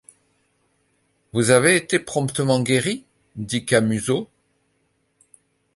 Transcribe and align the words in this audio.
Vous 1.31 1.51
avez 1.51 1.75
été 1.75 1.99
promptement 1.99 2.59
guéri? 2.59 3.03
dit 3.35 3.65
Camusot. 3.65 4.27